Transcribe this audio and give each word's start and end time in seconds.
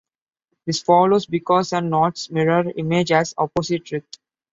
This 0.65 0.81
follows 0.81 1.27
because 1.27 1.73
a 1.73 1.79
knot's 1.79 2.31
mirror 2.31 2.63
image 2.75 3.09
has 3.09 3.35
opposite 3.37 3.91
writhe. 3.91 4.17